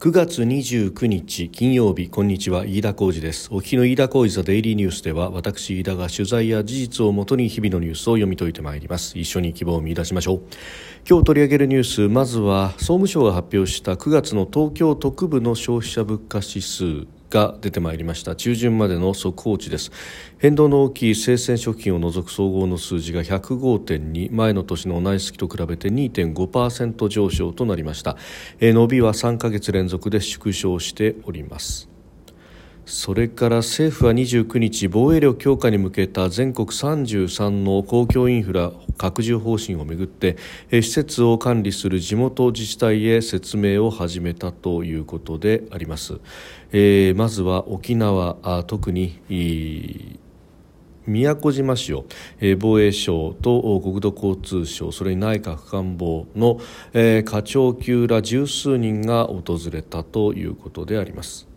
[0.00, 3.50] 9月29日金曜日こんにちは飯田浩二です。
[3.52, 9.18] お聞きの飯田浩二ザデイリーニュースでは私飯田が取材や事実をもとに日々のニュースを読み解いてまいります。
[9.18, 10.42] 一緒に希望を見出しましょう。
[11.06, 17.06] 今日取り上げるニュースまずは総務省が発表した9月の東京特部の消費者物価指数。
[17.30, 18.34] が出てまいりました。
[18.36, 19.92] 中旬までの速報値です。
[20.38, 28.16] 変動の大きい生鮮食品を除く総合の数字が105.2前の年の同じ月と比べて2.5%上昇となりました。
[28.60, 31.89] 伸びは3ヶ月連続で縮小しております。
[32.86, 40.36] それから政府は29日防衛力強化に向けた全国33の公共インフラ拡充方針をめぐって
[40.70, 46.20] 施設を管理する地元自治体へ説明を始めたということであります、
[46.72, 50.18] えー、まずは沖縄特に
[51.06, 52.04] 宮古島市を、
[52.40, 56.60] えー、防衛省と国土交通省それに内閣官房の、
[56.92, 61.49] えー、課長級ら十数人が訪れたということであります。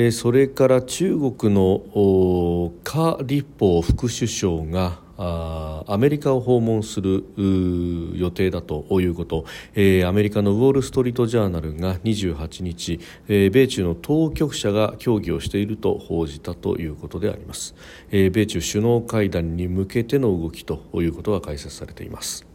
[0.00, 7.24] え、それから中国の夏立法副首相があアメリカを訪問する
[8.14, 17.74] 予定だということ、えー、アメリカのウォール・ストリート・ジャーナルが28日、えー、米中の当局者が協議をしていると報じたということであります、
[18.12, 22.47] えー、米中首脳会談に向けての動きということが解説されています。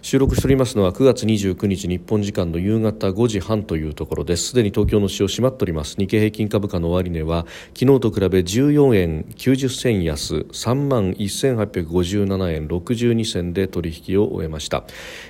[0.00, 4.50] 収録しておりますのは9月29日日本時間の夕方5時半というところです。
[4.50, 5.96] すでに東京の市場閉まっております。
[5.98, 7.46] 日経平均株価の終値は
[7.76, 14.84] 昨日と比べ14円90銭安3万1857円62銭で取引を終えました、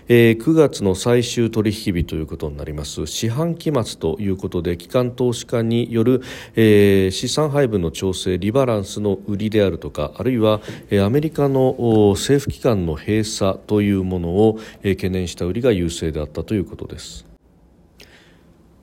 [0.09, 3.07] えー、9月の最終取引日ということになります。
[3.07, 6.21] 四半期末ということで機関投資家による、
[6.57, 10.61] えー、資産配分の調整リバランスの売りであるとかあるいは、
[10.91, 11.75] えー、アメリカの
[12.15, 17.28] 政府機関の閉鎖というものを懸念した売りが優勢であったということです。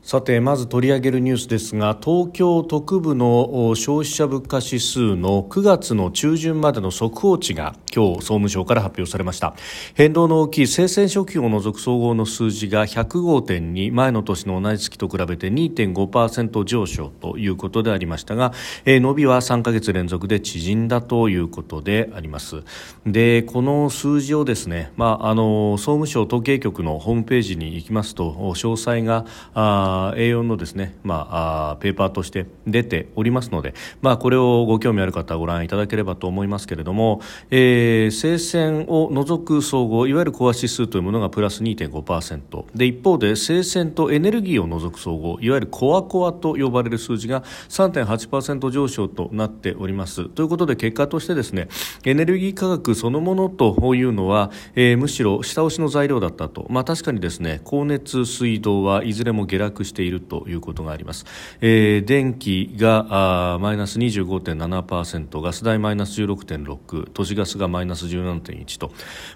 [0.06, 9.55] さてまず取り上げるニュースですが東京特部の消費者物価指数の9月の中旬までの速報値が今日総務省から発表されました。
[9.95, 18.54] 変動の大きい生鮮食品を除く総合の数字が105.2前の年の同じ月と比べて2.5%上昇ということでありましたが、
[18.86, 22.61] え伸びは3ヶ月連続で縮んだということであります。
[23.08, 50.30] でこの数字をですね、まあ、あの総務省統計局のホームページに行きますと詳細があ A4 のですね、まあ、ペーパーとして出ておりますので、まあ、これをご興味ある方はご覧いただければと思いますけれども、えー、生鮮を除く総合いわゆるコア指数というものがプラス2.5%で一方で生鮮とエネルギーを除く総合いわゆるコアコアと呼ばれる数字が3.8%上昇となっております。
[50.30, 51.67] ということで結果としてですね
[52.04, 61.25] エネルギー価格そのものというのは、えー、むしろ下押しの材料だったと、まあ、確かにですね光熱水道はいずれも下落しているということがあります、
[61.61, 68.91] えー、電気があマイナス25.7%ガス代マイナス16.6都市ガスがマイナス17.1と、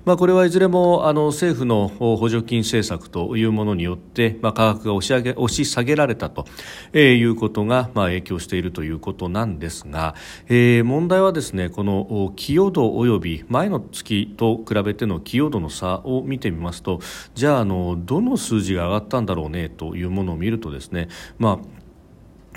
[0.05, 6.45] まあ、これはいずれもあの政府の補助金政策というものによって、まあ、価格が押し上げ押し下げられたと、
[6.93, 10.15] えー、いうことが、まあ、影響しているということなんですが、
[10.47, 16.99] えー、問題はですねこの寄与度及び前の月と比べての寄与度の差を見てみますと
[17.35, 21.78] じゃああのどの数字が上がったんだろうねというものを見るとですね、まあ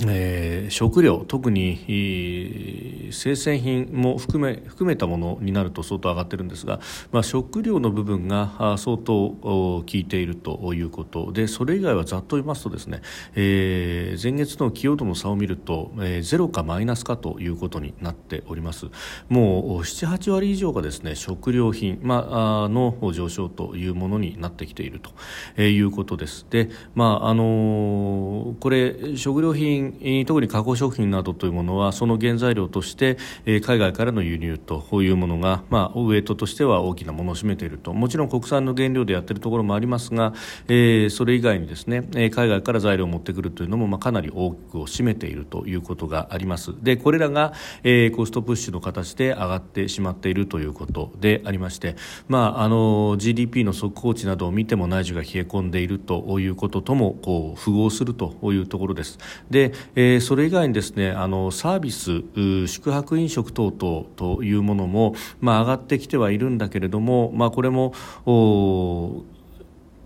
[0.01, 6.81] えー、食料特に生鮮品も含め含めたものになると相当上がってるんですが、
[7.11, 13.03] まあ、食料の部分が相当効いているということでそれ以外はざっと言いますとですね、
[13.35, 18.87] えー、前月の寄与度の差を見ると、えー、ゼロかマイナスかということになっております。
[19.29, 26.47] もう78割以上がですね食料品、まあの上昇というものになってきているということです。
[26.49, 29.82] で、まああのこれ食料品
[30.27, 33.17] 特に加工食品などというものはその原材料として
[33.47, 37.93] 海外からの輸入というものが、まあ、ウエイトとしては大きなものを占めていると。
[37.93, 40.35] もちろん国産の原料でやっているところもありますが、
[40.69, 46.73] えー、それ以外にですね海外から材料を持ってくるというのも、まあ、かなり多くを占めているということがあります。
[46.83, 47.53] でこれらが、
[47.83, 51.97] えー、コストプッシュの形で上がってしまっているということでありまして、
[52.29, 59.19] まあ、あの GDP の速報値などを見ても内需が冷え込んでいるということともこう符合するというところです。
[59.51, 62.23] でえー、それ以外にですねあのサービス
[62.67, 67.95] 宿泊飲食等々というものも、まあ、上がってきてはいるんだけれども、まあ、これも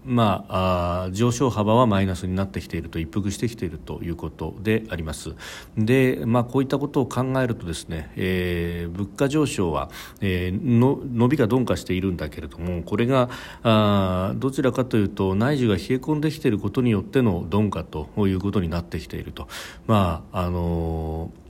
[0.07, 5.35] まあ、上昇幅はマイナスになってきていると一服してきているということであります
[5.77, 13.29] で、まあ、こういったことを考えるとですね、えー、物価上昇は、えー、の伸びが鈍化しているんだけれどもこれが
[13.63, 19.49] あどちらかというと内需が冷え込んできていることによっての鈍化ということになってきていると。
[19.87, 21.46] まああのー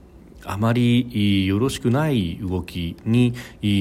[0.47, 3.33] あまりよろしくない動きに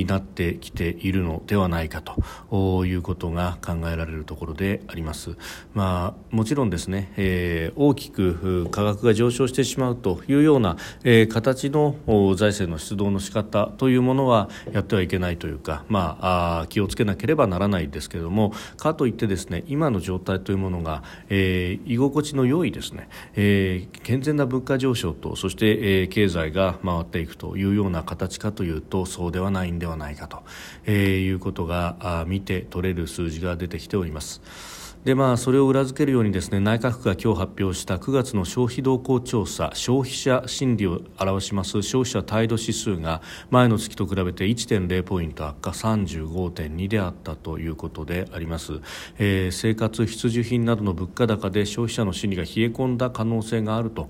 [0.07, 5.37] なってきているのではないかということが考えられるところであります。
[5.75, 11.97] まあ、もちろんですね、えー、大きく価格が上昇してしまうというような、えー、形の
[12.37, 30.43] 財政の出動の仕方というものはやってはいけないというか、まあ、あ気をつけなければならないですけれどもかといってですね今の状態というものが、えー、居心地の良いですね、えー、健全な物価上昇とそして、えー、経済が回っていくというような形かというとそうではないんではないかと、
[30.87, 34.86] えー、いうことが見て取れる数字が出てきております。
[35.07, 48.81] でまあ、それを裏付けるようにですね内閣府が今日発表した9月の消費動向調査消費者心理を表します消費者態度指数が前の月と比べて1.0ポイント悪化35.2であったということであります、
[49.19, 54.09] えー、生活必需品などの物価高で消費者の心理が冷え込んだ可能性があると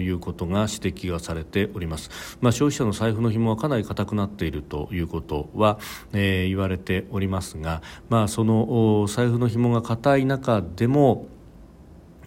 [0.00, 2.10] いうことが指摘がされております、
[2.40, 5.78] まあ、消費者の財布の紐はかなり硬くなっているということは、
[6.12, 11.26] えー、言われておりますが、まあ、その財布の紐が硬い中でも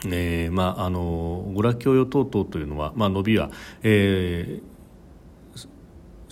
[0.03, 3.51] えーまあ、あの娯楽教養等々というのは、まあ、伸びは、
[3.83, 4.63] えー、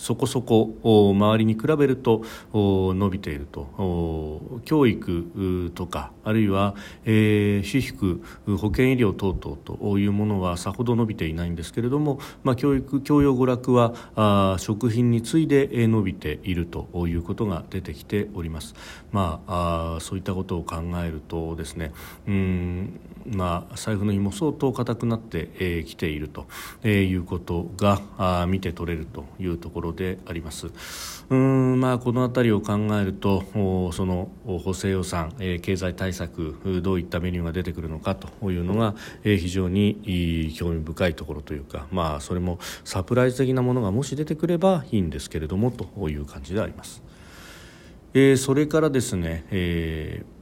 [0.00, 2.22] そこそこ周りに比べると
[2.54, 3.68] 伸びていると。
[4.64, 6.74] 教育とかあるいは、
[7.04, 8.22] えー、私服
[8.58, 18.74] 保健医療等々というものはさほど伸びていないんですけれども、まあ、教育教養娯楽はあ食品に次いで伸びているということが出てきております、
[19.12, 21.92] まあ、あそういったことを考えるとですね
[22.26, 26.46] うんまあ、財布の紐相当硬くなってき、えー、ていると、
[26.82, 30.68] えー、いうことがあ見て取れるというところろであります。
[31.30, 33.44] うんまあ、この辺りを考えると
[33.92, 47.02] その補正予算、えー、経済対策どういったメニューが出てくるのかというのが、えー、非常に興味深いところというか、まあ、それもサプライズ的なものがもし出てくればいいんですけれどもという感じであります。
[48.12, 50.39] えー、それからですね、えー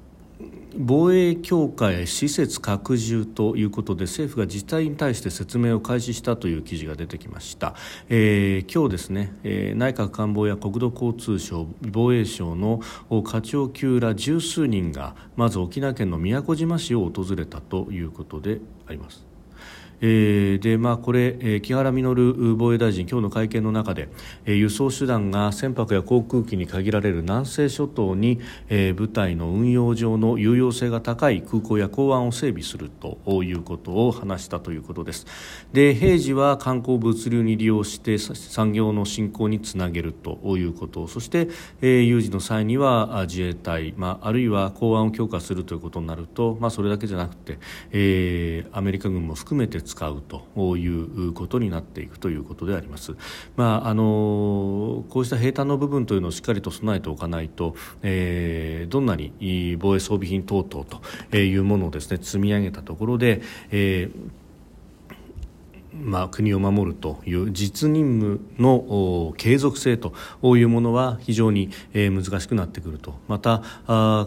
[0.76, 7.74] 防衛強化へ施設拡充ということで政府が自治体に対して説明を開始したという記事が出てきました、
[8.08, 12.80] えー、今日ですね、えー、内閣官房や国土交通省防衛省の
[13.24, 19.27] 課長級ら十数人がまず沖縄県の宮古島市を訪れたということであります。
[20.00, 24.08] えー、でまあ、これ、えー、木原稔防衛大臣、今日の会見の中で、
[24.44, 35.26] えー、輸送手段が船舶や航空機に限られる南西諸島に、えー、部隊の運用上の有用性が高い空港や港湾を整備するということを話したということです。
[35.72, 41.48] で平時は観光物流に利用して産業の振興につなげるということそして、
[41.80, 47.58] えー、有事の際には自衛隊、まあ、あるいは港湾を強化するということになると、まあ、それだけじゃなくて、
[47.90, 53.16] えー、アメリカ軍も含めて使うということになっていくということであります。
[53.56, 63.40] まあ、あのこうした兵隊の部分というのをしっかりと備えておかないと、えー、どんなに防衛装備品等々というものをですね積み上げたところで、
[63.70, 64.30] えー
[66.00, 70.12] まあ、国を守るという実任務の継続性と
[70.56, 73.62] いうものは非常に難しくなってくるとまた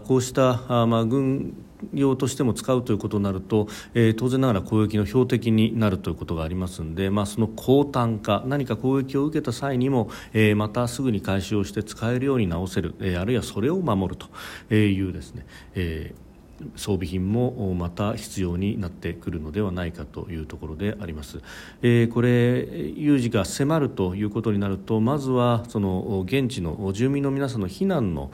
[0.06, 1.54] こうしたまあ軍
[1.94, 14.22] 用としても使うということになると、えー、当然ながら攻撃の標的になるということがありますので、まあ、その高単価何か攻撃を受けた際にも、えー、またすぐに回収をして使えるように直せる、えー、あるいはそれを守る
[14.70, 15.46] というですね、
[15.76, 16.31] えー
[16.76, 21.42] 装備品もまた必要になってくるのではないかというところであります。
[21.82, 28.32] えー、これ有事が迫るということになるとまずはその現地の住民の皆さんの避難の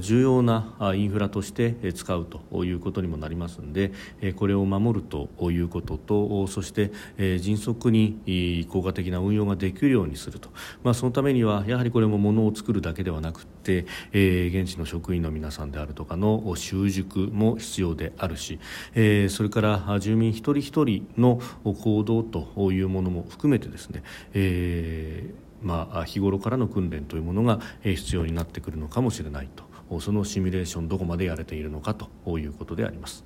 [0.00, 3.92] 重要なインフラとして使うということにもなりますので
[4.36, 6.92] これを守るということとそして
[7.38, 10.50] 迅速に効果的な運用ができるようにすると、
[10.82, 18.58] まあ、そのためにはやはりこれも物を作るだけではなくて現地の職員の皆さんであるとかの習熟も必要であるし、
[18.94, 24.02] えー、それから住民一人一人の行動というものも含めてですね、
[24.34, 30.00] えーまあ、日頃からの訓練というものが必要になってくるのかもしれないと。
[30.00, 33.24] そのシミュレーションどこまでやれているのかということであります。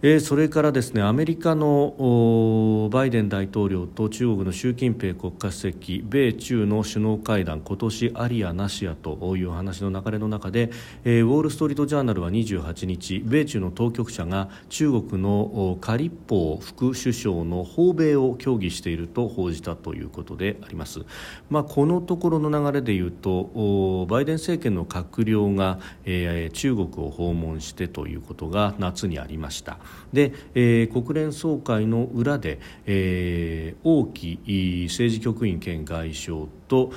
[0.00, 10.70] え、それからですねアメリカのバイデン大統領と中国の習近平国家主席米中の首脳会談今年ありやなしやという話の流れの中で、
[11.04, 21.00] え、ウォール・ストリート・ジャーナルは28日米中の当局者が中国のカリッポ副首相の訪米を協議していると報じたということであります、
[21.50, 29.87] まあ、このところの流れでいうとバイデン政権の閣僚が、え、中国を訪問してということが夏にありました。
[30.12, 36.92] で、えー、国連総会の裏で、えー、王毅政治局員兼外相と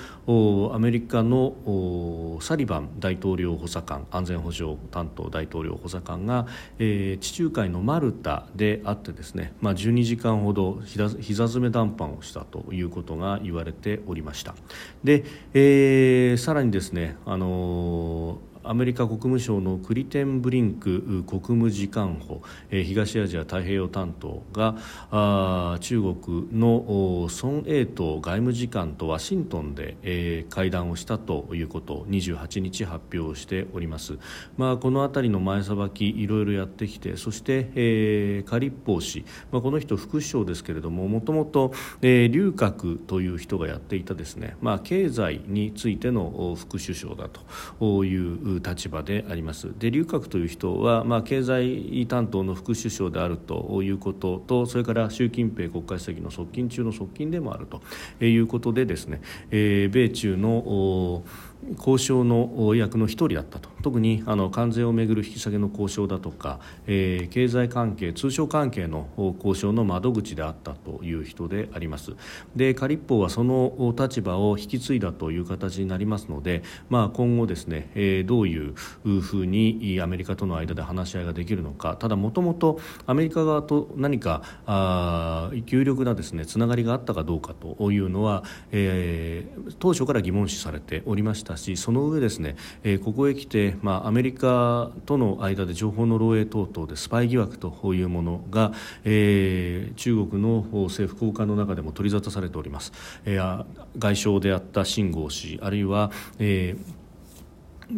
[0.74, 14.56] アメリカのサリバン大統領補佐官安全保障担当大統領補佐官が、えー、地中海のマルタであってですね、まあ、12時間ほど膝詰め談判をしたということが言われておりました。
[15.04, 24.76] で、えー、さらにですね、あのーアメリカ国務省のクリテンブリンク国務次官補、東アジア太平洋担当が
[25.80, 34.18] 中国のソン・エイト外務次官とワシントンで、会談をしたということを28日発表しております、
[34.58, 47.30] まあ、この辺りの前さばきいろいろやってきてそして、えー、カリッポー氏、まあ、この人副首相ですけれどももともと劉鶴という人がやっていたですね、まあ、経済についての副首相だ
[47.80, 49.72] という立場であります。
[49.78, 57.82] で劉鶴という人は、まあ、経済担当の副首相であるということとそれから習近平国家主席の側近中の側近でもあると
[58.24, 61.24] いうことでですね、えー、米中の
[61.78, 63.70] 交渉の役の一人だったと。
[63.82, 72.14] 特にあの関税をめぐる引き下げの交渉だとか、えー、経済関係通商関係の交渉の窓口であったという人であります。
[72.56, 78.74] でカリッポはその立場を引き継いだという形になりますので、まあ、今後ですね、えー、どういう
[79.22, 81.98] ふうにアメリカとの間で話し合いができるのか。
[81.98, 98.72] ただもともとアメリカ側と何かあ有力なですねつながりがあったかどうかというのは、えー、当初から疑問視されておりましたしたしその上ですね、えー、ここへ来て、まあ、アメリカとの間で情報の漏洩等々でスパイ疑惑というものが、
[99.04, 102.94] えー、中国の政府高官の中でも取り沙汰されております、
[103.26, 103.66] えー、
[103.98, 107.01] 外相であった秦剛氏あるいは、えー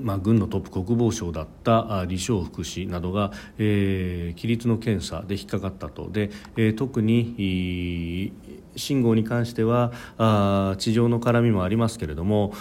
[0.02, 6.10] まあ、軍のトップ国防相だった李承福氏などが、えー、規律の検査で引っかかったと。
[6.10, 8.32] で、えー、特に
[8.75, 12.53] 信号に関してはあ地上の絡みもありますけれども、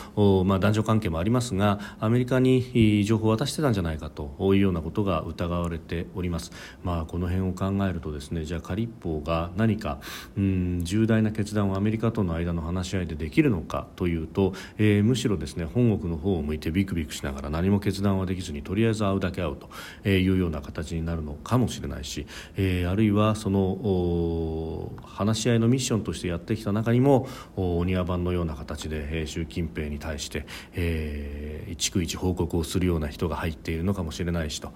[0.44, 6.52] まあ、男女関係もありますがアメリカに情報を渡してたんじゃないかというようなことが疑われております、
[6.82, 10.00] まあ、この辺を考えるとですねじゃあカリッポが何か
[10.36, 22.26] うん重大な決断をアメリカとの間の話し合いでできるのかというと、えー、むしろですね本国の方を向いてビクビクしながら何も決断はできずにとりあえず会うだけ会うというような形になるのかもしれないし、
[22.56, 34.72] えー、あるいはその話し合いのミッションとしてやってきた中にもお庭番のような形で習近平に対して、えー、逐一報告をするような人が入っているのかもしれないしと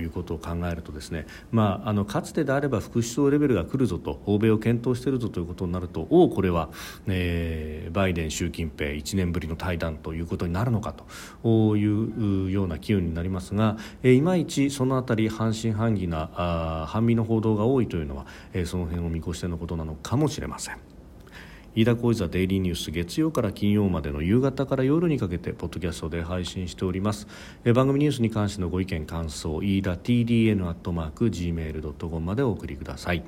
[0.00, 6.70] いうことを考えるとですね、まあ、あのかつてであれば副首相レベルが来るぞと欧米を検討しているぞということになるとおおこれは、
[7.06, 10.94] えー、バイデン、習近平1年ぶりの対談ということになるのか
[11.42, 20.67] というような機運になりますが、えー、いまいちその辺り半信半疑なあ半身の報道が多いというのは、えー、その辺を見越してのことなのかもしれません。
[21.74, 27.28] 飯田浩司ザデイリーニュース月曜から金曜までの夕方から夜にかけてポッドキャストで配信しております。
[27.64, 33.22] え番組ニュースに関してのご意見感想飯田 TDN アットマーク Gmail.com までお送りください。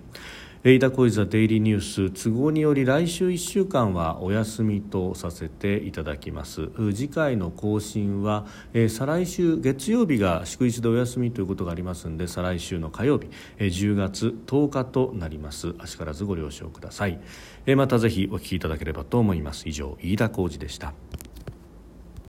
[0.62, 2.22] 飯田小泉デイリーニュース。
[2.22, 6.68] 都合により来週1週間はお休みとさせていただきます。
[6.92, 15.74] 次回の更新は、えー、再来週月曜日が祝日でお休みということがありますので再来週の火曜日、えー、10月10日となります。
[15.78, 17.18] あしからずご了承ください、
[17.64, 19.66] えー、またぜひお聞きいただければと思います。
[19.66, 20.92] 以上飯田浩二でした。